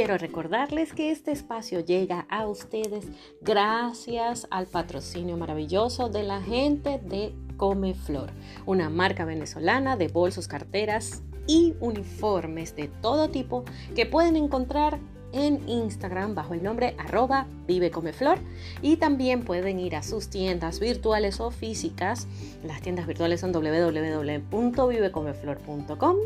Quiero 0.00 0.16
recordarles 0.16 0.94
que 0.94 1.10
este 1.10 1.30
espacio 1.30 1.80
llega 1.80 2.24
a 2.30 2.46
ustedes 2.46 3.06
gracias 3.42 4.46
al 4.50 4.66
patrocinio 4.66 5.36
maravilloso 5.36 6.08
de 6.08 6.22
la 6.22 6.40
gente 6.40 6.98
de 7.04 7.34
Comeflor, 7.58 8.30
una 8.64 8.88
marca 8.88 9.26
venezolana 9.26 9.98
de 9.98 10.08
bolsos, 10.08 10.48
carteras 10.48 11.22
y 11.46 11.74
uniformes 11.80 12.74
de 12.76 12.88
todo 12.88 13.28
tipo 13.28 13.66
que 13.94 14.06
pueden 14.06 14.36
encontrar 14.36 15.00
en 15.32 15.68
Instagram 15.68 16.34
bajo 16.34 16.54
el 16.54 16.62
nombre 16.62 16.94
arroba 16.98 17.46
vivecomeflor 17.66 18.38
y 18.82 18.96
también 18.96 19.44
pueden 19.44 19.78
ir 19.80 19.96
a 19.96 20.02
sus 20.02 20.28
tiendas 20.28 20.80
virtuales 20.80 21.40
o 21.40 21.50
físicas. 21.50 22.26
Las 22.64 22.80
tiendas 22.80 23.06
virtuales 23.06 23.40
son 23.40 23.52
www.vivecomeflor.com 23.52 26.16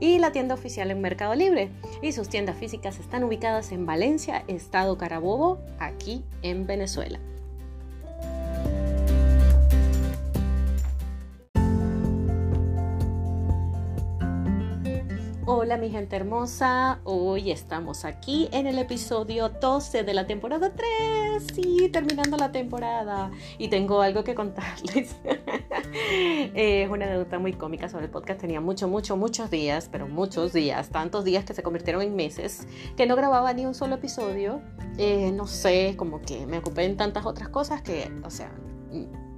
y 0.00 0.18
la 0.18 0.32
tienda 0.32 0.54
oficial 0.54 0.90
en 0.90 1.00
Mercado 1.00 1.34
Libre. 1.34 1.70
Y 2.02 2.12
sus 2.12 2.28
tiendas 2.28 2.56
físicas 2.56 2.98
están 2.98 3.24
ubicadas 3.24 3.72
en 3.72 3.86
Valencia, 3.86 4.44
Estado 4.48 4.98
Carabobo, 4.98 5.58
aquí 5.78 6.22
en 6.42 6.66
Venezuela. 6.66 7.18
Hola 15.50 15.78
mi 15.78 15.88
gente 15.88 16.14
hermosa, 16.14 17.00
hoy 17.04 17.50
estamos 17.50 18.04
aquí 18.04 18.50
en 18.52 18.66
el 18.66 18.78
episodio 18.78 19.48
12 19.48 20.02
de 20.02 20.12
la 20.12 20.26
temporada 20.26 20.74
3, 20.74 21.42
sí, 21.54 21.88
terminando 21.90 22.36
la 22.36 22.52
temporada. 22.52 23.30
Y 23.56 23.68
tengo 23.68 24.02
algo 24.02 24.24
que 24.24 24.34
contarles. 24.34 25.16
es 26.54 26.90
una 26.90 27.06
anécdota 27.06 27.38
muy 27.38 27.54
cómica 27.54 27.88
sobre 27.88 28.04
el 28.04 28.10
podcast, 28.10 28.42
tenía 28.42 28.60
mucho, 28.60 28.88
mucho, 28.88 29.16
muchos 29.16 29.50
días, 29.50 29.88
pero 29.90 30.06
muchos 30.06 30.52
días, 30.52 30.90
tantos 30.90 31.24
días 31.24 31.46
que 31.46 31.54
se 31.54 31.62
convirtieron 31.62 32.02
en 32.02 32.14
meses, 32.14 32.68
que 32.94 33.06
no 33.06 33.16
grababa 33.16 33.50
ni 33.54 33.64
un 33.64 33.74
solo 33.74 33.94
episodio, 33.94 34.60
eh, 34.98 35.32
no 35.32 35.46
sé, 35.46 35.94
como 35.96 36.20
que 36.20 36.44
me 36.44 36.58
ocupé 36.58 36.84
en 36.84 36.98
tantas 36.98 37.24
otras 37.24 37.48
cosas 37.48 37.80
que, 37.80 38.12
o 38.22 38.28
sea, 38.28 38.52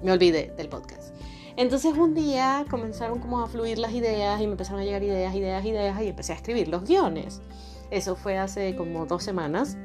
me 0.03 0.11
olvidé 0.11 0.53
del 0.57 0.69
podcast. 0.69 1.15
Entonces 1.57 1.97
un 1.97 2.15
día 2.15 2.65
comenzaron 2.71 3.19
como 3.19 3.41
a 3.41 3.47
fluir 3.47 3.79
las 3.79 3.93
ideas 3.93 4.41
y 4.41 4.47
me 4.47 4.53
empezaron 4.53 4.81
a 4.81 4.85
llegar 4.85 5.03
ideas, 5.03 5.35
ideas, 5.35 5.65
ideas 5.65 6.03
y 6.03 6.09
empecé 6.09 6.33
a 6.33 6.37
escribir 6.37 6.69
los 6.69 6.85
guiones. 6.85 7.41
Eso 7.91 8.17
fue 8.17 8.39
hace 8.39 8.77
como 8.77 9.07
dos 9.07 9.23
semanas 9.23 9.77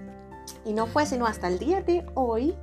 y 0.64 0.74
no 0.74 0.86
fue 0.86 1.06
sino 1.06 1.26
hasta 1.26 1.48
el 1.48 1.60
día 1.60 1.82
de 1.82 2.06
hoy 2.14 2.56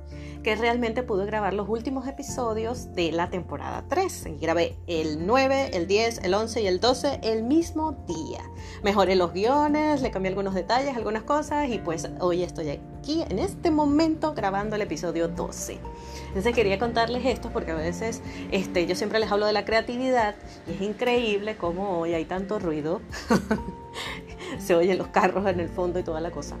que 0.43 0.55
realmente 0.55 1.03
pude 1.03 1.25
grabar 1.25 1.53
los 1.53 1.69
últimos 1.69 2.05
episodios 2.07 2.93
de 2.93 3.11
la 3.11 3.29
temporada 3.29 3.85
3. 3.87 4.25
Y 4.27 4.37
grabé 4.39 4.77
el 4.87 5.25
9, 5.25 5.71
el 5.73 5.87
10, 5.87 6.19
el 6.23 6.33
11 6.33 6.61
y 6.61 6.67
el 6.67 6.79
12 6.79 7.21
el 7.23 7.43
mismo 7.43 7.93
día. 8.07 8.41
Mejoré 8.83 9.15
los 9.15 9.33
guiones, 9.33 10.01
le 10.01 10.11
cambié 10.11 10.29
algunos 10.29 10.53
detalles, 10.53 10.95
algunas 10.95 11.23
cosas 11.23 11.69
y 11.69 11.79
pues 11.79 12.09
hoy 12.19 12.43
estoy 12.43 12.69
aquí 12.69 13.23
en 13.29 13.39
este 13.39 13.71
momento 13.71 14.33
grabando 14.33 14.75
el 14.75 14.81
episodio 14.81 15.29
12. 15.29 15.79
Entonces 16.27 16.53
quería 16.53 16.77
contarles 16.77 17.25
esto 17.25 17.49
porque 17.51 17.71
a 17.71 17.75
veces 17.75 18.21
este, 18.51 18.85
yo 18.85 18.95
siempre 18.95 19.19
les 19.19 19.31
hablo 19.31 19.45
de 19.45 19.53
la 19.53 19.65
creatividad 19.65 20.35
y 20.67 20.73
es 20.73 20.81
increíble 20.81 21.55
cómo 21.55 21.99
hoy 21.99 22.13
hay 22.13 22.25
tanto 22.25 22.59
ruido. 22.59 23.01
Se 24.59 24.75
oyen 24.75 24.97
los 24.97 25.07
carros 25.07 25.47
en 25.47 25.59
el 25.59 25.69
fondo 25.69 25.99
y 25.99 26.03
toda 26.03 26.19
la 26.19 26.31
cosa 26.31 26.57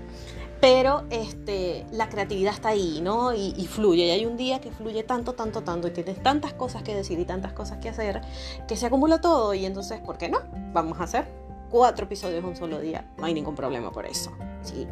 pero 0.63 1.03
este, 1.09 1.85
la 1.91 2.07
creatividad 2.07 2.53
está 2.53 2.69
ahí, 2.69 3.01
¿no? 3.01 3.33
Y, 3.33 3.67
fluye. 3.67 4.05
Y 4.05 4.11
hay 4.11 4.25
un 4.25 4.37
día 4.37 4.61
que 4.61 4.71
fluye 4.71 5.03
tanto, 5.03 5.33
tanto, 5.33 5.61
tanto, 5.61 5.89
y 5.89 5.91
tienes 5.91 6.23
tantas 6.23 6.53
cosas 6.53 6.83
que 6.83 6.95
decir 6.95 7.19
y 7.19 7.25
tantas 7.25 7.51
cosas 7.51 7.79
que 7.79 7.89
hacer, 7.89 8.21
que 8.65 8.77
se 8.77 8.85
acumula 8.85 9.19
todo. 9.19 9.53
Y 9.53 9.65
entonces, 9.65 9.99
¿por 9.99 10.17
qué 10.17 10.29
no? 10.29 10.39
Vamos 10.71 11.01
a 11.01 11.03
hacer 11.03 11.27
cuatro 11.69 12.05
episodios 12.05 12.39
en 12.39 12.45
un 12.45 12.55
solo 12.55 12.79
día. 12.79 13.11
No 13.17 13.25
hay 13.25 13.33
ningún 13.33 13.55
problema 13.55 13.91
por 13.91 14.05
eso. 14.05 14.31
Sí, 14.61 14.87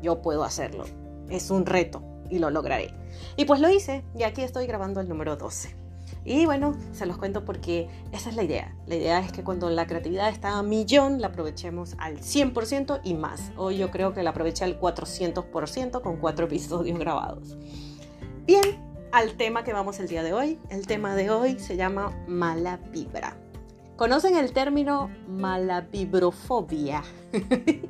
yo 0.00 0.22
puedo 0.22 0.44
hacerlo. 0.44 0.84
Es 1.28 1.50
un 1.50 1.66
reto 1.66 2.04
y 2.30 2.38
lo 2.38 2.50
lograré. 2.50 2.94
Y 3.36 3.46
pues 3.46 3.58
lo 3.60 3.68
hice, 3.68 4.04
y 4.16 4.22
aquí 4.22 4.42
estoy 4.42 4.68
grabando 4.68 5.00
el 5.00 5.08
número 5.08 5.34
12. 5.34 5.79
Y 6.24 6.44
bueno, 6.46 6.76
se 6.92 7.06
los 7.06 7.16
cuento 7.16 7.44
porque 7.44 7.88
esa 8.12 8.30
es 8.30 8.36
la 8.36 8.42
idea. 8.42 8.74
La 8.86 8.96
idea 8.96 9.20
es 9.20 9.32
que 9.32 9.42
cuando 9.42 9.70
la 9.70 9.86
creatividad 9.86 10.28
está 10.28 10.58
a 10.58 10.62
millón, 10.62 11.20
la 11.20 11.28
aprovechemos 11.28 11.94
al 11.98 12.18
100% 12.18 13.00
y 13.04 13.14
más. 13.14 13.52
Hoy 13.56 13.78
yo 13.78 13.90
creo 13.90 14.12
que 14.12 14.22
la 14.22 14.30
aproveché 14.30 14.64
al 14.64 14.78
400% 14.78 16.02
con 16.02 16.16
cuatro 16.18 16.46
episodios 16.46 16.98
grabados. 16.98 17.56
Bien, 18.46 18.62
al 19.12 19.34
tema 19.34 19.64
que 19.64 19.72
vamos 19.72 19.98
el 19.98 20.08
día 20.08 20.22
de 20.22 20.32
hoy. 20.32 20.58
El 20.68 20.86
tema 20.86 21.14
de 21.14 21.30
hoy 21.30 21.58
se 21.58 21.76
llama 21.76 22.16
mala 22.26 22.78
vibra. 22.92 23.36
¿Conocen 24.00 24.34
el 24.34 24.54
término 24.54 25.10
malavibrofobia? 25.28 27.02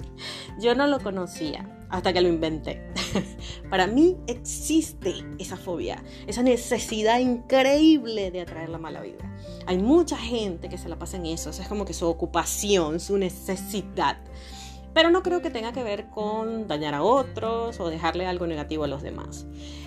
Yo 0.61 0.75
no 0.75 0.89
lo 0.89 0.99
conocía 0.99 1.87
hasta 1.89 2.13
que 2.13 2.21
lo 2.21 2.27
inventé. 2.27 2.83
Para 3.71 3.87
mí 3.87 4.17
existe 4.27 5.15
esa 5.39 5.57
fobia, 5.57 6.03
esa 6.27 6.43
necesidad 6.43 7.21
increíble 7.21 8.33
de 8.33 8.41
atraer 8.41 8.71
la 8.71 8.79
mala 8.79 9.03
vibra. 9.03 9.33
Hay 9.67 9.79
mucha 9.79 10.17
gente 10.17 10.69
que 10.69 10.79
se 10.79 10.89
la 10.89 10.99
pasa 10.99 11.17
en 11.17 11.27
eso, 11.27 11.51
es 11.51 11.69
como 11.69 11.85
que 11.85 11.95
su 11.95 12.09
ocupación, 12.09 12.99
su 12.99 13.17
necesidad. 13.17 14.19
Pero 14.95 15.11
no 15.11 15.23
creo 15.23 15.41
que 15.41 15.51
tenga 15.51 15.73
que 15.73 15.83
ver 15.83 16.09
con 16.09 16.67
dañar 16.67 16.95
a 16.95 17.03
otros 17.03 17.79
o 17.81 17.89
dejarle 17.89 18.27
algo 18.27 18.47
negativo 18.47 18.85
a 18.85 18.89
los 18.89 19.03
demás. 19.03 19.47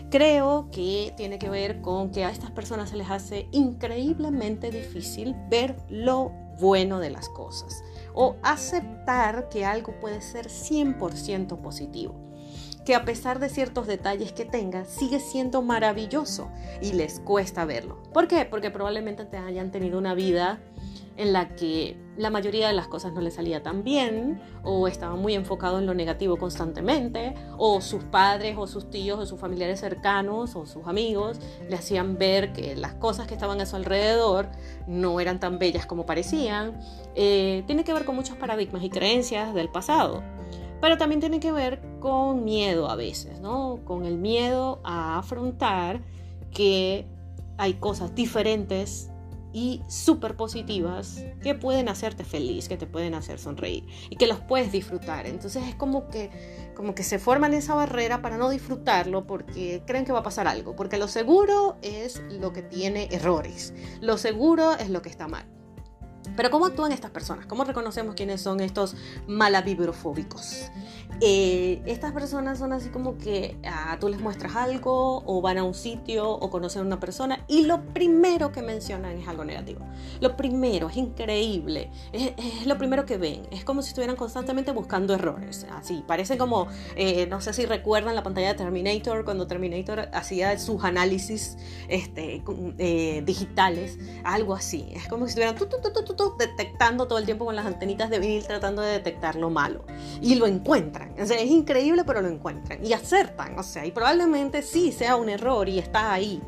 Creo 0.09 0.69
que 0.71 1.13
tiene 1.17 1.39
que 1.39 1.49
ver 1.49 1.81
con 1.81 2.11
que 2.11 2.23
a 2.23 2.29
estas 2.29 2.51
personas 2.51 2.91
se 2.91 2.97
les 2.97 3.09
hace 3.09 3.47
increíblemente 3.51 4.71
difícil 4.71 5.35
ver 5.49 5.75
lo 5.89 6.31
bueno 6.59 6.99
de 6.99 7.09
las 7.09 7.29
cosas 7.29 7.83
o 8.13 8.35
aceptar 8.43 9.49
que 9.49 9.65
algo 9.65 9.99
puede 9.99 10.21
ser 10.21 10.47
100% 10.47 11.61
positivo 11.61 12.23
que 12.85 12.95
a 12.95 13.05
pesar 13.05 13.39
de 13.39 13.49
ciertos 13.49 13.87
detalles 13.87 14.33
que 14.33 14.45
tenga, 14.45 14.85
sigue 14.85 15.19
siendo 15.19 15.61
maravilloso 15.61 16.51
y 16.81 16.93
les 16.93 17.19
cuesta 17.19 17.65
verlo. 17.65 18.03
¿Por 18.13 18.27
qué? 18.27 18.45
Porque 18.45 18.71
probablemente 18.71 19.25
te 19.25 19.37
hayan 19.37 19.71
tenido 19.71 19.97
una 19.97 20.13
vida 20.13 20.59
en 21.17 21.33
la 21.33 21.55
que 21.55 21.97
la 22.17 22.29
mayoría 22.29 22.67
de 22.67 22.73
las 22.73 22.87
cosas 22.87 23.13
no 23.13 23.21
le 23.21 23.31
salía 23.31 23.63
tan 23.63 23.83
bien, 23.83 24.41
o 24.63 24.87
estaba 24.87 25.15
muy 25.15 25.33
enfocado 25.33 25.79
en 25.79 25.85
lo 25.85 25.93
negativo 25.93 26.37
constantemente, 26.37 27.33
o 27.57 27.81
sus 27.81 28.03
padres 28.03 28.55
o 28.57 28.67
sus 28.67 28.89
tíos 28.89 29.19
o 29.19 29.25
sus 29.25 29.39
familiares 29.39 29.79
cercanos 29.79 30.55
o 30.55 30.65
sus 30.65 30.85
amigos 30.87 31.39
le 31.67 31.75
hacían 31.75 32.17
ver 32.17 32.53
que 32.53 32.75
las 32.75 32.93
cosas 32.93 33.27
que 33.27 33.33
estaban 33.33 33.61
a 33.61 33.65
su 33.65 33.75
alrededor 33.75 34.49
no 34.87 35.19
eran 35.19 35.39
tan 35.39 35.59
bellas 35.59 35.85
como 35.85 36.05
parecían. 36.05 36.79
Eh, 37.15 37.63
tiene 37.65 37.83
que 37.83 37.93
ver 37.93 38.05
con 38.05 38.15
muchos 38.15 38.37
paradigmas 38.37 38.83
y 38.83 38.89
creencias 38.89 39.53
del 39.53 39.69
pasado, 39.69 40.23
pero 40.81 40.97
también 40.97 41.19
tiene 41.19 41.39
que 41.39 41.51
ver 41.51 41.81
con 41.99 42.43
miedo 42.43 42.89
a 42.89 42.95
veces, 42.95 43.39
¿no? 43.39 43.79
Con 43.85 44.05
el 44.05 44.17
miedo 44.17 44.81
a 44.83 45.17
afrontar 45.17 46.01
que 46.51 47.07
hay 47.57 47.75
cosas 47.75 48.13
diferentes 48.13 49.09
y 49.53 49.81
súper 49.87 50.35
positivas 50.35 51.23
que 51.41 51.53
pueden 51.55 51.87
hacerte 51.87 52.25
feliz, 52.25 52.67
que 52.67 52.75
te 52.75 52.87
pueden 52.87 53.13
hacer 53.13 53.39
sonreír 53.39 53.85
y 54.09 54.15
que 54.15 54.27
los 54.27 54.39
puedes 54.39 54.71
disfrutar. 54.71 55.27
Entonces 55.27 55.63
es 55.67 55.75
como 55.75 56.09
que, 56.09 56.71
como 56.75 56.95
que 56.95 57.03
se 57.03 57.19
forman 57.19 57.53
esa 57.53 57.75
barrera 57.75 58.21
para 58.21 58.37
no 58.37 58.49
disfrutarlo 58.49 59.25
porque 59.27 59.83
creen 59.85 60.05
que 60.05 60.11
va 60.11 60.19
a 60.19 60.23
pasar 60.23 60.47
algo, 60.47 60.75
porque 60.75 60.97
lo 60.97 61.07
seguro 61.07 61.77
es 61.81 62.21
lo 62.31 62.51
que 62.51 62.63
tiene 62.63 63.07
errores, 63.11 63.73
lo 64.01 64.17
seguro 64.17 64.73
es 64.73 64.89
lo 64.89 65.01
que 65.01 65.09
está 65.09 65.27
mal. 65.27 65.45
Pero 66.35 66.49
¿cómo 66.49 66.65
actúan 66.65 66.91
estas 66.91 67.11
personas? 67.11 67.45
¿Cómo 67.45 67.63
reconocemos 67.63 68.15
quiénes 68.15 68.41
son 68.41 68.59
estos 68.59 68.95
malavibrofóbicos? 69.27 70.71
Eh, 71.21 71.81
estas 71.85 72.11
personas 72.11 72.59
son 72.59 72.73
así 72.73 72.89
como 72.89 73.17
que 73.17 73.57
ah, 73.65 73.97
tú 73.99 74.09
les 74.09 74.19
muestras 74.19 74.55
algo 74.55 75.23
o 75.25 75.41
van 75.41 75.57
a 75.57 75.63
un 75.63 75.73
sitio 75.73 76.29
o 76.29 76.49
conocen 76.49 76.81
a 76.81 76.85
una 76.85 76.99
persona 76.99 77.43
y 77.47 77.65
lo 77.65 77.83
primero 77.93 78.51
que 78.51 78.61
mencionan 78.61 79.17
es 79.17 79.27
algo 79.27 79.45
negativo. 79.45 79.85
Lo 80.19 80.35
primero, 80.35 80.89
es 80.89 80.97
increíble, 80.97 81.89
es, 82.11 82.65
lo 82.65 82.77
primero 82.77 83.05
que 83.05 83.17
ven. 83.17 83.47
Es 83.51 83.63
como 83.63 83.81
si 83.81 83.89
estuvieran 83.89 84.15
constantemente 84.15 84.71
buscando 84.71 85.13
errores. 85.13 85.65
Así, 85.71 86.03
parece 86.07 86.37
como, 86.37 86.67
eh, 86.95 87.27
no 87.27 87.41
sé 87.41 87.53
si 87.53 87.65
recuerdan 87.65 88.15
la 88.15 88.23
pantalla 88.23 88.49
de 88.49 88.55
Terminator, 88.55 89.25
cuando 89.25 89.47
Terminator 89.47 90.09
hacía 90.13 90.57
sus 90.59 90.83
análisis 90.83 91.57
este, 91.87 92.43
eh, 92.77 93.21
digitales, 93.25 93.97
algo 94.23 94.53
así. 94.53 94.87
Es 94.93 95.07
como 95.07 95.25
si 95.25 95.39
estuvieran 95.39 95.55
detectando 96.37 97.07
todo 97.07 97.19
el 97.19 97.25
tiempo 97.25 97.45
con 97.45 97.55
las 97.55 97.65
antenitas 97.65 98.09
de 98.09 98.19
vinil 98.19 98.45
tratando 98.45 98.81
de 98.81 98.91
detectar 98.93 99.35
lo 99.35 99.49
malo. 99.49 99.83
y 100.21 100.35
lo 100.35 100.47
encuentran. 100.47 101.02
Sea, 101.25 101.39
es 101.39 101.51
increíble, 101.51 102.03
pero 102.05 102.21
lo 102.21 102.29
encuentran 102.29 102.85
y 102.85 102.93
acertan. 102.93 103.57
O 103.57 103.63
sea, 103.63 103.85
y 103.85 103.91
probablemente 103.91 104.61
sí 104.61 104.91
sea 104.91 105.15
un 105.15 105.29
error 105.29 105.67
y 105.69 105.79
está 105.79 106.13
ahí. 106.13 106.41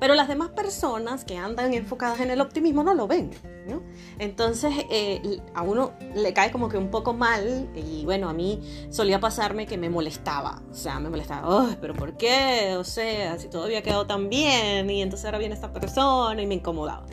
Pero 0.00 0.14
las 0.14 0.28
demás 0.28 0.50
personas 0.50 1.24
que 1.24 1.36
andan 1.36 1.72
enfocadas 1.72 2.20
en 2.20 2.30
el 2.30 2.40
optimismo 2.40 2.82
no 2.82 2.94
lo 2.94 3.06
ven. 3.06 3.30
¿no? 3.66 3.82
Entonces 4.18 4.74
eh, 4.90 5.40
a 5.54 5.62
uno 5.62 5.92
le 6.14 6.32
cae 6.34 6.50
como 6.50 6.68
que 6.68 6.76
un 6.76 6.90
poco 6.90 7.14
mal 7.14 7.70
y 7.74 8.04
bueno, 8.04 8.28
a 8.28 8.32
mí 8.32 8.60
solía 8.90 9.20
pasarme 9.20 9.66
que 9.66 9.78
me 9.78 9.88
molestaba. 9.88 10.62
O 10.70 10.74
sea, 10.74 11.00
me 11.00 11.08
molestaba, 11.08 11.76
pero 11.80 11.94
¿por 11.94 12.16
qué? 12.16 12.76
O 12.78 12.84
sea, 12.84 13.38
si 13.38 13.48
todo 13.48 13.64
había 13.64 13.82
quedado 13.82 14.06
tan 14.06 14.28
bien 14.28 14.90
y 14.90 15.02
entonces 15.02 15.24
ahora 15.24 15.38
viene 15.38 15.54
esta 15.54 15.72
persona 15.72 16.40
y 16.42 16.46
me 16.46 16.54
incomodaba. 16.56 17.06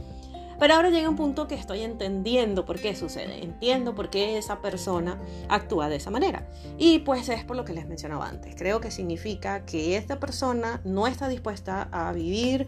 Pero 0.62 0.75
ahora 0.75 0.92
llega 0.92 1.10
un 1.10 1.16
punto 1.16 1.48
que 1.48 1.56
estoy 1.56 1.81
entendiendo 1.81 2.66
por 2.66 2.80
qué 2.80 2.96
sucede, 2.96 3.44
entiendo 3.44 3.96
por 3.96 4.12
qué 4.12 4.38
esa 4.38 4.62
persona 4.62 5.18
actúa 5.50 5.90
de 5.90 5.96
esa 5.96 6.12
manera. 6.12 6.48
Y 6.78 7.00
pues 7.00 7.30
es 7.30 7.44
por 7.44 7.56
lo 7.56 7.66
que 7.66 7.74
les 7.74 7.88
mencionaba 7.88 8.28
antes. 8.28 8.54
Creo 8.56 8.80
que 8.80 8.92
significa 8.92 9.66
que 9.66 9.98
esta 9.98 10.19
persona 10.19 10.80
no 10.86 11.08
está 11.08 11.30
dispuesta 11.30 11.90
a 11.92 12.12
vivir 12.12 12.68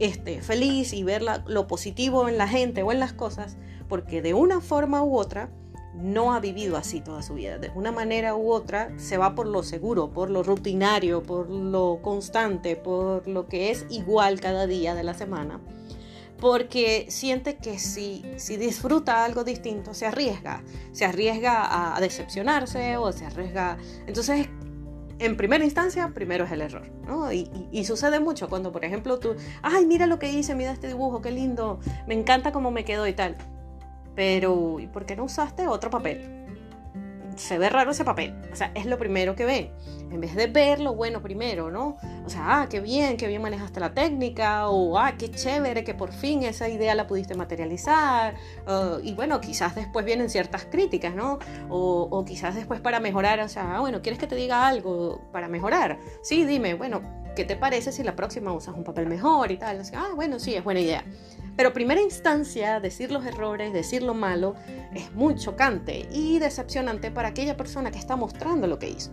este, 0.00 0.42
feliz 0.42 0.92
y 0.92 1.04
ver 1.04 1.22
lo 1.22 1.68
positivo 1.68 2.28
en 2.28 2.38
la 2.38 2.48
gente 2.48 2.82
o 2.82 2.90
en 2.90 2.98
las 2.98 3.12
cosas, 3.12 3.56
porque 3.88 4.20
de 4.20 4.34
una 4.34 4.60
forma 4.60 5.04
u 5.04 5.16
otra 5.16 5.48
no 5.94 6.34
ha 6.34 6.40
vivido 6.40 6.76
así 6.76 7.00
toda 7.00 7.22
su 7.22 7.34
vida. 7.34 7.58
De 7.58 7.70
una 7.76 7.92
manera 7.92 8.34
u 8.34 8.50
otra 8.50 8.90
se 8.96 9.16
va 9.16 9.36
por 9.36 9.46
lo 9.46 9.62
seguro, 9.62 10.10
por 10.10 10.28
lo 10.28 10.42
rutinario, 10.42 11.22
por 11.22 11.48
lo 11.48 12.00
constante, 12.02 12.74
por 12.74 13.28
lo 13.28 13.46
que 13.46 13.70
es 13.70 13.86
igual 13.90 14.40
cada 14.40 14.66
día 14.66 14.96
de 14.96 15.04
la 15.04 15.14
semana 15.14 15.60
porque 16.40 17.06
siente 17.08 17.56
que 17.56 17.78
si, 17.78 18.24
si 18.36 18.56
disfruta 18.56 19.24
algo 19.24 19.44
distinto, 19.44 19.94
se 19.94 20.06
arriesga, 20.06 20.62
se 20.92 21.04
arriesga 21.04 21.96
a 21.96 22.00
decepcionarse 22.00 22.96
o 22.96 23.12
se 23.12 23.26
arriesga... 23.26 23.76
Entonces, 24.06 24.48
en 25.18 25.36
primera 25.36 25.64
instancia, 25.64 26.12
primero 26.14 26.44
es 26.44 26.52
el 26.52 26.60
error, 26.60 26.90
y, 27.72 27.84
sucede 27.84 28.20
mucho 28.20 28.48
cuando, 28.48 28.70
por 28.70 28.84
ejemplo, 28.84 29.18
tú, 29.18 29.34
ay, 29.62 29.84
mira 29.86 30.06
lo 30.06 30.18
que 30.18 30.30
hice, 30.30 30.54
mira 30.54 30.72
este 30.72 30.88
dibujo, 30.88 31.20
qué 31.20 31.30
lindo, 31.30 31.80
me 32.06 32.14
encanta 32.14 32.52
cómo 32.52 32.70
me 32.70 32.84
quedó 32.84 33.06
y 33.06 33.14
tal. 33.14 33.36
Pero, 34.14 34.78
¿y 34.78 34.86
por 34.86 35.06
qué 35.06 35.16
no 35.16 35.24
usaste 35.24 35.66
otro 35.68 35.90
papel? 35.90 36.37
Se 37.38 37.58
ve 37.58 37.70
raro 37.70 37.90
ese 37.90 38.04
papel. 38.04 38.34
O 38.52 38.56
sea, 38.56 38.72
es 38.74 38.86
lo 38.86 38.98
primero 38.98 39.34
que 39.34 39.44
ven. 39.44 39.70
En 40.10 40.20
vez 40.20 40.34
de 40.34 40.46
ver 40.46 40.80
lo 40.80 40.94
bueno 40.94 41.20
primero, 41.22 41.70
¿no? 41.70 41.96
O 42.24 42.30
sea, 42.30 42.62
ah, 42.62 42.68
qué 42.68 42.80
bien, 42.80 43.16
qué 43.16 43.26
bien 43.26 43.42
manejaste 43.42 43.78
la 43.78 43.92
técnica, 43.92 44.68
o 44.68 44.98
ah, 44.98 45.12
qué 45.18 45.30
chévere 45.30 45.84
que 45.84 45.94
por 45.94 46.12
fin 46.12 46.42
esa 46.42 46.68
idea 46.68 46.94
la 46.94 47.06
pudiste 47.06 47.34
materializar. 47.34 48.34
y 49.02 49.14
bueno, 49.14 49.40
quizás 49.40 49.74
después 49.74 50.04
vienen 50.04 50.30
ciertas 50.30 50.64
críticas, 50.64 51.14
¿no? 51.14 51.38
O, 51.68 52.08
o, 52.10 52.24
quizás 52.24 52.54
después 52.54 52.80
para 52.80 53.00
mejorar, 53.00 53.40
o 53.40 53.48
sea, 53.48 53.76
ah, 53.76 53.80
bueno, 53.80 54.00
¿quieres 54.02 54.18
que 54.18 54.26
te 54.26 54.34
diga 54.34 54.66
algo 54.66 55.20
para 55.32 55.48
mejorar? 55.48 55.98
Sí, 56.22 56.44
dime, 56.44 56.74
bueno, 56.74 57.02
¿qué 57.38 57.44
te 57.44 57.54
parece 57.54 57.92
si 57.92 58.02
la 58.02 58.16
próxima 58.16 58.52
usas 58.52 58.74
un 58.74 58.82
papel 58.82 59.06
mejor 59.06 59.52
y 59.52 59.58
tal? 59.58 59.80
ah, 59.94 60.08
bueno, 60.16 60.40
sí, 60.40 60.56
es 60.56 60.64
buena 60.64 60.80
idea. 60.80 61.04
Pero 61.56 61.72
primera 61.72 62.00
instancia, 62.00 62.80
decir 62.80 63.12
los 63.12 63.24
errores, 63.24 63.72
decir 63.72 64.02
lo 64.02 64.12
malo, 64.12 64.56
es 64.92 65.12
muy 65.12 65.36
chocante 65.36 66.08
y 66.10 66.40
decepcionante 66.40 67.12
para 67.12 67.28
aquella 67.28 67.56
persona 67.56 67.92
que 67.92 67.98
está 67.98 68.16
mostrando 68.16 68.66
lo 68.66 68.80
que 68.80 68.88
hizo. 68.90 69.12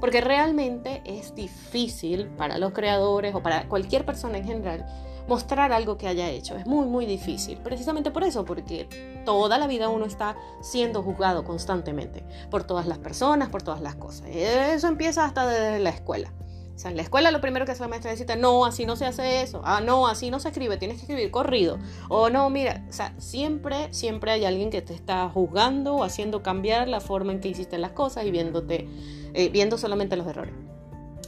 Porque 0.00 0.20
realmente 0.20 1.00
es 1.06 1.34
difícil 1.34 2.26
para 2.36 2.58
los 2.58 2.74
creadores 2.74 3.34
o 3.34 3.42
para 3.42 3.66
cualquier 3.70 4.04
persona 4.04 4.36
en 4.36 4.44
general 4.44 4.84
mostrar 5.26 5.72
algo 5.72 5.96
que 5.96 6.08
haya 6.08 6.28
hecho. 6.28 6.54
Es 6.58 6.66
muy, 6.66 6.84
muy 6.84 7.06
difícil. 7.06 7.56
Precisamente 7.56 8.10
por 8.10 8.22
eso, 8.22 8.44
porque 8.44 9.22
toda 9.24 9.56
la 9.56 9.66
vida 9.66 9.88
uno 9.88 10.04
está 10.04 10.36
siendo 10.60 11.02
juzgado 11.02 11.42
constantemente 11.42 12.22
por 12.50 12.64
todas 12.64 12.86
las 12.86 12.98
personas, 12.98 13.48
por 13.48 13.62
todas 13.62 13.80
las 13.80 13.94
cosas. 13.94 14.26
Eso 14.28 14.88
empieza 14.88 15.24
hasta 15.24 15.46
desde 15.46 15.78
la 15.78 15.88
escuela. 15.88 16.30
O 16.74 16.78
sea, 16.78 16.90
en 16.90 16.96
la 16.96 17.02
escuela 17.02 17.30
lo 17.30 17.40
primero 17.40 17.66
que 17.66 17.72
hace 17.72 17.82
la 17.82 17.88
maestra 17.88 18.10
es 18.10 18.18
decirte, 18.18 18.40
no, 18.40 18.64
así 18.64 18.86
no 18.86 18.96
se 18.96 19.04
hace 19.04 19.42
eso, 19.42 19.60
ah, 19.64 19.80
no, 19.80 20.08
así 20.08 20.30
no 20.30 20.40
se 20.40 20.48
escribe, 20.48 20.78
tienes 20.78 20.96
que 20.96 21.02
escribir 21.02 21.30
corrido, 21.30 21.78
o 22.08 22.30
no, 22.30 22.48
mira, 22.50 22.84
o 22.88 22.92
sea, 22.92 23.14
siempre, 23.18 23.92
siempre 23.92 24.32
hay 24.32 24.44
alguien 24.44 24.70
que 24.70 24.80
te 24.80 24.94
está 24.94 25.28
juzgando 25.28 25.96
o 25.96 26.04
haciendo 26.04 26.42
cambiar 26.42 26.88
la 26.88 27.00
forma 27.00 27.32
en 27.32 27.40
que 27.40 27.48
hiciste 27.48 27.78
las 27.78 27.92
cosas 27.92 28.24
y 28.24 28.30
viéndote, 28.30 28.88
eh, 29.34 29.48
viendo 29.50 29.76
solamente 29.76 30.16
los 30.16 30.26
errores. 30.26 30.54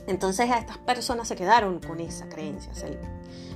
Entonces 0.06 0.50
a 0.50 0.58
estas 0.58 0.78
personas 0.78 1.28
se 1.28 1.36
quedaron 1.36 1.80
con 1.80 2.00
esa 2.00 2.28
creencia, 2.28 2.72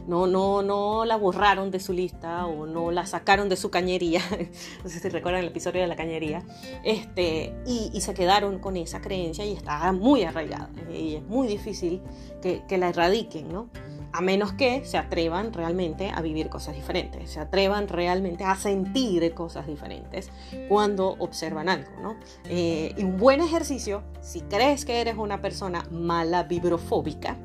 no, 0.09 0.27
no, 0.27 0.63
no 0.63 1.05
la 1.05 1.17
borraron 1.17 1.71
de 1.71 1.81
su 1.81 1.93
lista 1.93 2.47
o 2.47 2.65
no 2.65 2.91
la 2.91 3.05
sacaron 3.05 3.51
de 3.51 3.57
su 3.57 3.71
cañería, 3.71 4.23
no 4.83 4.89
sé 4.89 5.01
si 5.01 5.09
recuerdan 5.11 5.43
el 5.43 5.49
episodio 5.49 5.83
de 5.83 5.87
la 5.87 5.97
cañería, 5.97 6.43
este, 6.83 7.55
y, 7.67 8.01
se 8.01 8.15
quedaron 8.15 8.59
con 8.59 8.79
esa 8.79 9.03
creencia 9.03 9.45
y 9.45 9.53
está 9.53 9.93
muy 9.93 10.23
arraigada. 10.23 10.71
Y 10.91 11.17
es 11.17 11.23
muy 11.23 11.47
difícil 11.47 12.01
que, 12.41 12.63
que 12.67 12.79
la 12.79 12.89
erradiquen, 12.89 13.53
¿no? 13.53 13.69
A 14.13 14.21
menos 14.21 14.53
que 14.53 14.85
se 14.85 14.97
atrevan 14.97 15.53
realmente 15.53 16.11
a 16.15 16.21
vivir 16.23 16.49
cosas 16.49 16.75
diferentes, 16.75 17.31
se 17.31 17.41
atrevan 17.41 17.89
realmente 17.89 18.45
a 18.45 18.57
sentir 18.57 19.35
cosas 19.35 19.67
diferentes 19.67 20.31
cuando 20.69 21.17
observan 21.19 21.69
algo. 21.69 21.91
¿no? 22.01 22.17
Eh, 22.45 22.95
y 22.97 23.05
un 23.05 23.17
buen 23.17 23.41
ejercicio, 23.41 24.03
si 24.21 24.41
crees 24.43 24.85
que 24.85 25.01
eres 25.01 25.17
una 25.17 25.41
persona 25.41 25.85
mala 25.91 26.45
vibrofóbica, 26.45 27.37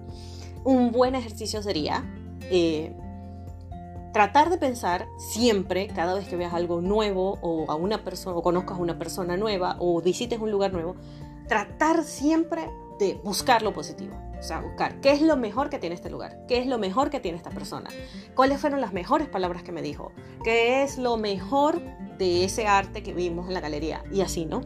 un 0.64 0.92
buen 0.92 1.16
ejercicio 1.16 1.62
sería 1.62 2.06
eh, 2.50 2.96
tratar 4.14 4.50
de 4.50 4.58
pensar 4.58 5.08
siempre, 5.18 5.88
cada 5.88 6.14
vez 6.14 6.28
que 6.28 6.38
veas 6.38 6.54
algo 6.54 6.80
nuevo 6.82 7.40
o 7.42 7.70
a 7.70 7.76
una 7.76 8.04
persona, 8.04 8.38
o 8.38 8.42
conozcas 8.42 8.78
a 8.78 8.82
una 8.82 8.98
persona 8.98 9.36
nueva 9.36 9.76
o 9.80 10.02
visites 10.02 10.40
un 10.40 10.52
lugar 10.52 10.72
nuevo, 10.72 10.96
tratar 11.48 12.04
siempre 12.04 12.70
de 13.00 13.16
buscar 13.24 13.64
lo 13.64 13.74
positivo. 13.74 14.16
O 14.44 14.46
sea, 14.46 14.60
buscar 14.60 15.00
qué 15.00 15.14
es 15.14 15.22
lo 15.22 15.38
mejor 15.38 15.70
que 15.70 15.80
tiene 15.80 15.96
este 15.96 16.10
lugar, 16.10 16.38
qué 16.50 16.58
es 16.58 16.68
lo 16.68 16.78
mejor 16.78 17.10
que 17.10 17.22
tiene 17.22 17.38
esta 17.38 17.50
persona, 17.50 17.90
cuáles 18.36 18.60
fueron 18.60 18.82
las 18.82 18.92
mejores 18.92 19.30
palabras 19.30 19.64
que 19.64 19.72
me 19.72 19.82
dijo, 19.82 20.12
qué 20.44 20.84
es 20.84 20.98
lo 20.98 21.16
mejor 21.16 21.80
de 22.18 22.44
ese 22.44 22.68
arte 22.68 23.04
que 23.04 23.14
vimos 23.14 23.48
en 23.48 23.54
la 23.54 23.62
galería 23.62 24.04
y 24.12 24.20
así, 24.20 24.44
¿no? 24.46 24.60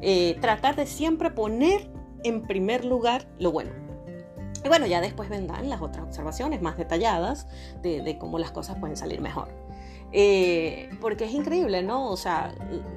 Eh, 0.00 0.38
tratar 0.40 0.74
de 0.74 0.86
siempre 0.86 1.30
poner 1.30 1.90
en 2.24 2.46
primer 2.46 2.86
lugar 2.86 3.28
lo 3.38 3.52
bueno. 3.52 3.72
Y 4.64 4.68
bueno, 4.68 4.86
ya 4.86 5.02
después 5.02 5.28
vendrán 5.28 5.68
las 5.68 5.82
otras 5.82 6.06
observaciones 6.06 6.62
más 6.62 6.78
detalladas 6.78 7.46
de, 7.82 8.00
de 8.00 8.16
cómo 8.16 8.38
las 8.38 8.52
cosas 8.52 8.78
pueden 8.78 8.96
salir 8.96 9.20
mejor. 9.20 9.48
Eh, 10.12 10.90
porque 11.00 11.24
es 11.24 11.32
increíble, 11.32 11.82
¿no? 11.82 12.10
O 12.10 12.16
sea, 12.16 12.54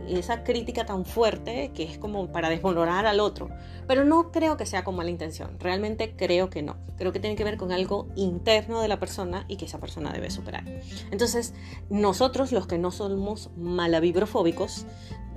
esa 0.07 0.43
crítica 0.43 0.85
tan 0.85 1.05
fuerte 1.05 1.71
que 1.73 1.83
es 1.83 1.97
como 1.97 2.31
para 2.31 2.49
desvalorar 2.49 3.05
al 3.05 3.19
otro. 3.19 3.49
Pero 3.87 4.03
no 4.05 4.31
creo 4.31 4.57
que 4.57 4.65
sea 4.65 4.83
con 4.83 4.95
mala 4.95 5.09
intención, 5.09 5.59
realmente 5.59 6.15
creo 6.15 6.49
que 6.49 6.61
no. 6.61 6.77
Creo 6.97 7.11
que 7.11 7.19
tiene 7.19 7.35
que 7.35 7.43
ver 7.43 7.57
con 7.57 7.71
algo 7.71 8.07
interno 8.15 8.81
de 8.81 8.87
la 8.87 8.99
persona 8.99 9.45
y 9.47 9.57
que 9.57 9.65
esa 9.65 9.79
persona 9.79 10.11
debe 10.11 10.31
superar. 10.31 10.63
Entonces, 11.11 11.53
nosotros 11.89 12.51
los 12.51 12.65
que 12.65 12.77
no 12.77 12.91
somos 12.91 13.51
malavibrofóbicos, 13.57 14.85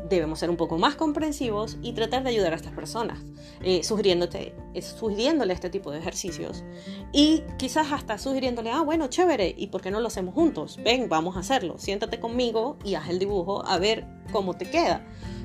debemos 0.09 0.39
ser 0.39 0.51
un 0.51 0.57
poco 0.57 0.79
más 0.79 0.95
comprensivos 0.95 1.79
y 1.83 1.93
tratar 1.93 2.23
de 2.23 2.31
ayudar 2.31 2.53
a 2.53 2.57
estas 2.57 2.73
personas, 2.73 3.19
eh, 3.63 3.83
sugiriéndote, 3.83 4.55
eh, 4.75 4.83
sugiriéndole 4.83 5.53
este 5.53 5.71
tipo 5.71 5.91
de 5.91 5.99
ejercicios 5.99 6.65
y 7.13 7.43
quizás 7.59 7.93
hasta 7.93 8.19
sugiriéndole, 8.19 8.71
ah, 8.71 8.83
bueno, 8.83 9.09
chévere, 9.09 9.55
¿y 9.57 9.69
por 9.69 9.81
qué 9.81 9.91
no 9.91 10.01
lo 10.01 10.09
hacemos 10.09 10.35
juntos? 10.35 10.79
Ven, 10.83 11.09
vamos 11.09 11.37
a 11.37 11.41
hacerlo, 11.41 11.66
siéntate 11.77 12.21
conmigo 12.21 12.79
y 12.85 12.95
haz 12.95 13.09
el 13.09 13.19
dibujo 13.19 13.67
a 13.67 13.79
ver 13.79 14.07
cómo 14.33 14.55
te 14.55 14.71
queda. 14.71 15.05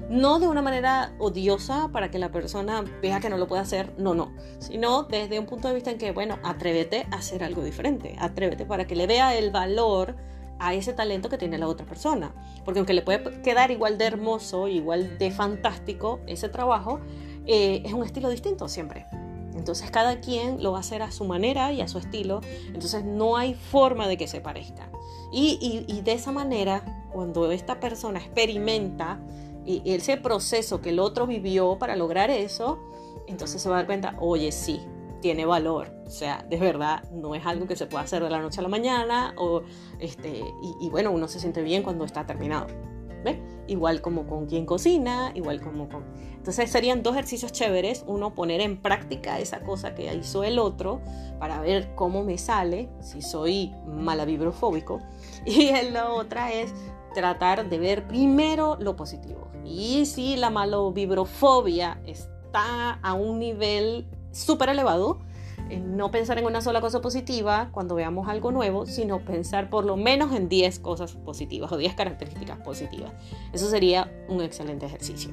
No 0.10 0.40
de 0.40 0.48
una 0.48 0.62
manera 0.62 1.14
odiosa 1.20 1.90
para 1.92 2.12
que 2.12 2.20
la 2.20 2.32
persona 2.32 2.84
vea 3.02 3.20
que 3.20 3.30
no 3.30 3.38
lo 3.38 3.48
puede 3.48 3.62
hacer, 3.62 3.94
no, 3.98 4.14
no, 4.14 4.34
sino 4.60 5.04
desde 5.04 5.40
un 5.40 5.46
punto 5.46 5.68
de 5.68 5.74
vista 5.74 5.92
en 5.92 5.98
que, 5.98 6.12
bueno, 6.12 6.38
atrévete 6.44 7.08
a 7.12 7.18
hacer 7.18 7.44
algo 7.44 7.64
diferente, 7.64 8.16
atrévete 8.20 8.66
para 8.66 8.86
que 8.86 8.96
le 8.96 9.08
vea 9.08 9.36
el 9.38 9.52
valor 9.52 10.16
a 10.60 10.74
ese 10.74 10.94
talento 10.94 11.30
que 11.30 11.38
tiene 11.38 11.58
la 11.58 11.68
otra 11.68 11.86
persona. 11.86 12.34
Porque 12.64 12.80
aunque 12.80 12.94
le 12.94 13.02
puede 13.02 13.42
quedar 13.42 13.72
igual 13.72 13.98
de 13.98 14.06
hermoso, 14.06 14.68
igual 14.68 15.18
de 15.18 15.32
fantástico 15.32 16.20
ese 16.28 16.50
trabajo, 16.50 17.00
eh, 17.48 17.82
es 17.84 17.94
un 17.94 18.04
estilo 18.04 18.30
distinto 18.30 18.68
siempre. 18.68 19.08
Entonces 19.62 19.92
cada 19.92 20.22
quien 20.22 20.64
lo 20.64 20.72
va 20.72 20.78
a 20.78 20.82
hacer 20.82 21.04
a 21.04 21.12
su 21.12 21.24
manera 21.24 21.72
y 21.72 21.82
a 21.82 21.88
su 21.88 22.00
estilo. 22.00 22.42
Entonces 22.66 23.06
no 23.06 23.38
hay 23.38 23.54
forma 23.54 24.08
de 24.08 24.18
que 24.18 24.28
se 24.28 24.42
parezcan. 24.42 24.92
Y, 25.32 25.86
y, 25.88 26.02
de 26.02 26.14
esa 26.14 26.32
manera, 26.32 27.06
cuando 27.14 27.52
esta 27.52 27.80
persona 27.80 28.18
experimenta 28.18 29.20
y 29.64 29.84
ese 29.86 30.18
proceso 30.18 30.82
que 30.82 30.90
el 30.90 31.00
otro 31.00 31.28
vivió 31.28 31.78
para 31.78 31.96
lograr 31.96 32.32
eso, 32.32 32.80
entonces 33.28 33.62
se 33.62 33.70
va 33.70 33.76
a 33.76 33.78
dar 33.80 33.86
cuenta, 33.86 34.16
oye, 34.20 34.52
sí, 34.52 34.82
tiene 35.22 35.46
valor. 35.46 35.94
O 36.08 36.10
sea, 36.10 36.44
de 36.50 36.58
verdad, 36.58 37.04
no 37.12 37.36
es 37.36 37.46
algo 37.46 37.68
que 37.68 37.76
se 37.76 37.86
pueda 37.86 38.04
hacer 38.04 38.24
de 38.24 38.32
la 38.32 38.42
noche 38.42 38.62
a 38.62 38.64
la 38.64 38.70
mañana. 38.70 39.36
O, 39.38 39.62
este, 40.00 40.44
y, 40.82 40.90
bueno, 40.90 41.12
uno 41.12 41.28
se 41.28 41.40
siente 41.40 41.62
bien 41.62 41.84
cuando 41.84 42.04
está 42.04 42.26
terminado. 42.26 42.66
¿Ve? 43.24 43.42
Igual 43.68 44.02
como 44.02 44.26
con 44.28 44.48
quien 44.48 44.66
cocina, 44.66 45.32
igual 45.36 45.62
como 45.62 45.88
con... 45.90 46.04
Entonces 46.36 46.72
serían 46.72 47.04
dos 47.04 47.14
ejercicios 47.14 47.52
chéveres. 47.52 48.04
Uno, 48.08 48.34
poner 48.34 48.62
en 48.62 48.82
práctica 48.82 49.40
esa 49.40 49.62
cosa 49.62 49.94
que 49.94 50.14
hizo 50.14 50.44
el 50.44 50.60
otro 50.60 51.02
para 51.40 51.62
ver 51.62 51.94
cómo 51.96 52.24
me 52.24 52.38
sale, 52.38 52.90
si 53.00 53.22
soy 53.22 53.74
malavibrofóbico. 53.86 55.00
Y 55.46 55.72
la 55.92 56.12
otra 56.12 56.52
es 56.52 56.74
tratar 57.14 57.70
de 57.70 57.80
ver 57.80 58.08
primero 58.08 58.78
lo 58.80 58.96
positivo. 58.96 59.50
Y 59.66 60.06
si 60.06 60.36
la 60.36 60.50
malovibrofobia 60.50 62.02
está 62.06 62.94
a 63.02 63.14
un 63.14 63.40
nivel 63.40 64.08
súper 64.32 64.70
elevado, 64.70 65.20
no 65.80 66.12
pensar 66.12 66.38
en 66.38 66.46
una 66.46 66.62
sola 66.62 66.82
cosa 66.82 67.02
positiva 67.02 67.70
cuando 67.72 67.96
veamos 67.96 68.28
algo 68.28 68.52
nuevo, 68.52 68.86
sino 68.86 69.24
pensar 69.24 69.70
por 69.70 69.86
lo 69.86 69.98
menos 69.98 70.34
en 70.34 70.50
10 70.50 70.80
cosas 70.80 71.14
positivas 71.14 71.72
o 71.72 71.78
10 71.78 71.96
características 71.96 72.58
positivas. 72.60 73.12
Eso 73.54 73.70
sería 73.70 74.12
un 74.28 74.42
excelente 74.42 74.86
ejercicio. 74.86 75.32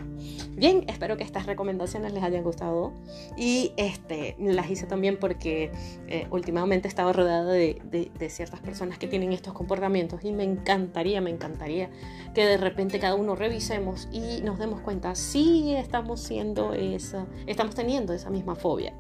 Bien, 0.51 0.85
espero 0.89 1.17
que 1.17 1.25
estas 1.25 1.47
recomendaciones 1.47 2.13
les 2.13 2.23
hayan 2.23 2.43
gustado 2.43 2.93
y 3.37 3.73
este, 3.77 4.37
las 4.39 4.71
hice 4.71 4.87
también 4.87 5.19
porque 5.19 5.71
eh, 6.09 6.27
últimamente 6.31 6.89
estaba 6.89 7.13
rodeada 7.13 7.53
de, 7.53 7.81
de, 7.91 8.29
ciertas 8.29 8.61
personas 8.61 8.99
que 8.99 9.07
tienen 9.07 9.33
estos 9.33 9.55
comportamientos 9.55 10.25
y 10.25 10.33
me 10.33 10.45
encantaría, 10.45 11.21
me 11.21 11.31
encantaría 11.31 11.89
que 12.35 12.45
de 12.45 12.59
repente 12.59 12.99
cada 12.99 13.15
uno 13.15 13.35
revisemos 13.35 14.09
y 14.13 14.43
nos 14.43 14.59
demos 14.59 14.81
cuenta 14.81 15.15
si 15.15 15.75
estamos 15.75 16.21
siendo 16.21 16.75
esa, 16.75 17.27
estamos 17.47 17.75
teniendo 17.75 18.13
esa 18.13 18.29
misma 18.29 18.55
fobia 18.55 18.93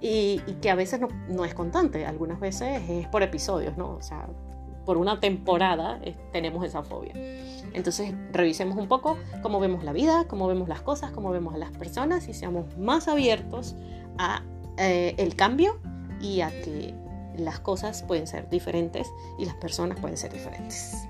y, 0.00 0.38
que 0.60 0.70
a 0.70 0.74
veces 0.74 1.00
no, 1.28 1.44
es 1.44 1.54
constante, 1.54 2.06
algunas 2.06 2.40
veces 2.40 2.82
es 2.88 3.08
por 3.08 3.22
episodios, 3.22 3.76
¿no? 3.76 3.94
O 3.94 4.02
sea, 4.02 4.28
por 4.84 4.98
una 4.98 5.20
temporada 5.20 6.00
tenemos 6.32 6.64
esa 6.64 6.82
fobia. 6.82 7.12
Entonces 7.72 8.14
revisemos 8.32 8.76
un 8.76 8.86
poco 8.86 9.16
cómo 9.42 9.60
vemos 9.60 9.82
la 9.82 9.92
vida, 9.92 10.26
cómo 10.28 10.46
vemos 10.46 10.68
las 10.68 10.82
cosas, 10.82 11.10
cómo 11.10 11.30
vemos 11.30 11.54
a 11.54 11.58
las 11.58 11.70
personas 11.70 12.28
y 12.28 12.34
seamos 12.34 12.76
más 12.76 13.08
abiertos 13.08 13.76
a 14.18 14.42
eh, 14.78 15.14
el 15.18 15.36
cambio 15.36 15.78
y 16.20 16.42
a 16.42 16.50
que 16.50 16.94
las 17.36 17.60
cosas 17.60 18.02
pueden 18.02 18.26
ser 18.26 18.48
diferentes 18.48 19.10
y 19.38 19.46
las 19.46 19.54
personas 19.54 19.98
pueden 19.98 20.16
ser 20.16 20.32
diferentes. 20.32 21.08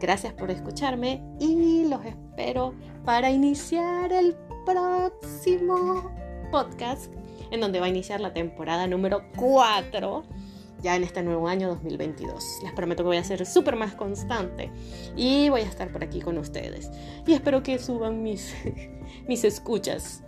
Gracias 0.00 0.32
por 0.32 0.50
escucharme 0.50 1.22
y 1.38 1.84
los 1.88 2.04
espero 2.04 2.74
para 3.04 3.30
iniciar 3.30 4.12
el 4.12 4.36
próximo 4.64 6.10
podcast 6.50 7.12
en 7.50 7.60
donde 7.60 7.80
va 7.80 7.86
a 7.86 7.88
iniciar 7.88 8.20
la 8.20 8.32
temporada 8.32 8.86
número 8.86 9.22
4 9.36 10.24
ya 10.82 10.96
en 10.96 11.02
este 11.02 11.22
nuevo 11.22 11.48
año 11.48 11.68
2022. 11.68 12.60
Les 12.62 12.72
prometo 12.72 13.02
que 13.02 13.08
voy 13.08 13.16
a 13.16 13.24
ser 13.24 13.44
súper 13.46 13.76
más 13.76 13.94
constante 13.94 14.70
y 15.16 15.48
voy 15.48 15.62
a 15.62 15.64
estar 15.64 15.90
por 15.92 16.02
aquí 16.02 16.20
con 16.20 16.38
ustedes. 16.38 16.90
Y 17.26 17.32
espero 17.32 17.62
que 17.62 17.78
suban 17.78 18.22
mis, 18.22 18.54
mis 19.28 19.44
escuchas, 19.44 20.22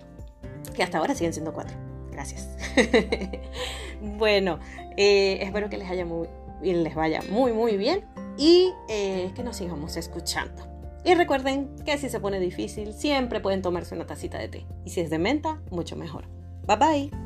que 0.75 0.83
hasta 0.83 0.99
ahora 0.99 1.14
siguen 1.14 1.33
siendo 1.33 1.52
cuatro. 1.52 1.76
Gracias. 2.11 2.49
bueno, 4.19 4.59
eh, 4.97 5.38
espero 5.41 5.71
que 5.71 5.79
les, 5.79 5.88
haya 5.88 6.05
muy, 6.05 6.29
les 6.62 6.95
vaya 6.95 7.21
muy, 7.31 7.52
muy 7.52 7.76
bien 7.76 8.05
y 8.37 8.71
eh, 8.88 9.31
que 9.35 9.43
nos 9.43 9.57
sigamos 9.57 9.97
escuchando. 9.97 10.71
Y 11.05 11.14
recuerden 11.14 11.75
que 11.85 11.99
si 11.99 12.09
se 12.09 12.21
pone 12.21 12.38
difícil, 12.38 12.93
siempre 12.93 13.41
pueden 13.41 13.61
tomarse 13.61 13.95
una 13.95 14.07
tacita 14.07 14.38
de 14.38 14.49
té. 14.49 14.67
Y 14.85 14.91
si 14.91 15.00
es 15.00 15.11
de 15.11 15.19
menta, 15.19 15.61
mucho 15.71 15.97
mejor. 15.97 16.29
Bye 16.66 16.76
bye. 16.76 17.22